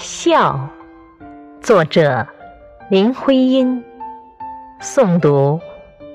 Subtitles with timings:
[0.00, 0.58] 笑，
[1.60, 2.26] 作者
[2.88, 3.84] 林徽因，
[4.80, 5.60] 诵读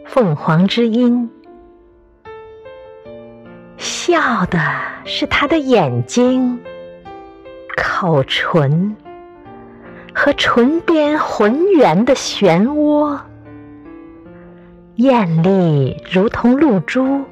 [0.08, 1.30] 凤凰之音。
[3.78, 4.60] 笑的
[5.06, 6.60] 是他的眼睛、
[7.78, 8.96] 口唇
[10.16, 13.20] 和唇边浑圆的漩涡，
[14.96, 17.24] 艳丽如同露珠。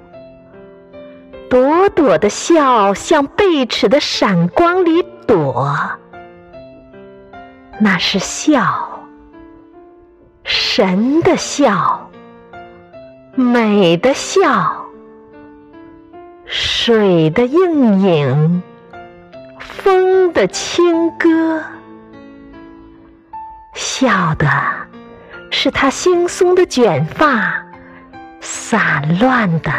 [1.50, 5.76] 朵朵的笑向贝齿的闪光里躲，
[7.80, 9.00] 那是笑，
[10.44, 12.10] 神的笑，
[13.36, 14.86] 美的笑，
[16.46, 18.64] 水的映影，
[19.60, 21.62] 风的轻歌，
[23.74, 24.48] 笑的
[25.50, 27.54] 是他惺忪的卷发，
[28.40, 29.72] 散乱的。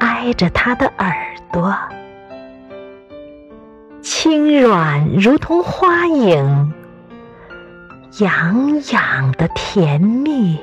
[0.00, 1.14] 挨着他的耳
[1.52, 1.76] 朵，
[4.00, 6.72] 轻软如同花影，
[8.18, 10.58] 痒痒的甜蜜，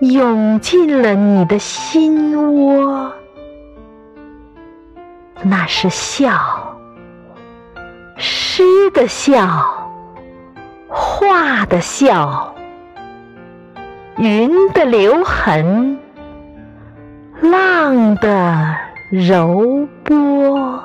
[0.00, 3.10] 涌进了你的心窝。
[5.42, 6.76] 那是笑，
[8.16, 9.88] 诗的笑，
[10.88, 12.54] 画的笑，
[14.18, 15.98] 云的留痕。
[17.40, 18.76] 浪的
[19.10, 20.82] 柔波。